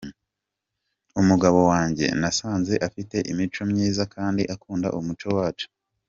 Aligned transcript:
Umugabo 1.21 1.59
wanjye 1.71 2.05
nasanze 2.19 2.73
afite 2.87 3.17
imico 3.31 3.61
myiza 3.71 4.03
kandi 4.15 4.41
akunda 4.55 4.87
umuco 4.99 5.27
wacu. 5.37 5.67